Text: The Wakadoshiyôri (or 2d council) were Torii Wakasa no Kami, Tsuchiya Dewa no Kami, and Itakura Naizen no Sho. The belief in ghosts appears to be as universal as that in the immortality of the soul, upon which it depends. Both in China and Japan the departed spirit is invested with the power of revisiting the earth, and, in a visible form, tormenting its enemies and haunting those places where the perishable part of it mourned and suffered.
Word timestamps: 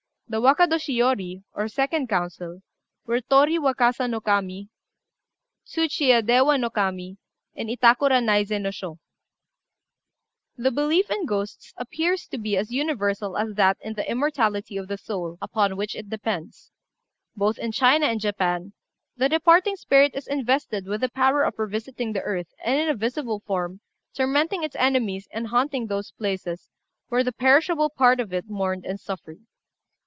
The 0.31 0.39
Wakadoshiyôri 0.39 1.43
(or 1.51 1.65
2d 1.65 2.07
council) 2.07 2.61
were 3.05 3.19
Torii 3.19 3.59
Wakasa 3.59 4.09
no 4.09 4.21
Kami, 4.21 4.69
Tsuchiya 5.67 6.25
Dewa 6.25 6.57
no 6.57 6.69
Kami, 6.69 7.17
and 7.53 7.67
Itakura 7.67 8.23
Naizen 8.23 8.61
no 8.61 8.71
Sho. 8.71 8.97
The 10.55 10.71
belief 10.71 11.11
in 11.11 11.25
ghosts 11.25 11.73
appears 11.75 12.27
to 12.27 12.37
be 12.37 12.55
as 12.55 12.71
universal 12.71 13.35
as 13.35 13.55
that 13.55 13.75
in 13.81 13.95
the 13.95 14.09
immortality 14.09 14.77
of 14.77 14.87
the 14.87 14.97
soul, 14.97 15.37
upon 15.41 15.75
which 15.75 15.97
it 15.97 16.09
depends. 16.09 16.71
Both 17.35 17.57
in 17.59 17.73
China 17.73 18.05
and 18.05 18.21
Japan 18.21 18.71
the 19.17 19.27
departed 19.27 19.79
spirit 19.79 20.15
is 20.15 20.27
invested 20.27 20.85
with 20.87 21.01
the 21.01 21.09
power 21.09 21.43
of 21.43 21.59
revisiting 21.59 22.13
the 22.13 22.21
earth, 22.21 22.53
and, 22.63 22.79
in 22.79 22.87
a 22.87 22.95
visible 22.95 23.41
form, 23.45 23.81
tormenting 24.15 24.63
its 24.63 24.77
enemies 24.77 25.27
and 25.33 25.47
haunting 25.47 25.87
those 25.87 26.11
places 26.11 26.69
where 27.09 27.21
the 27.21 27.33
perishable 27.33 27.89
part 27.89 28.21
of 28.21 28.31
it 28.31 28.49
mourned 28.49 28.85
and 28.85 28.97
suffered. 28.97 29.41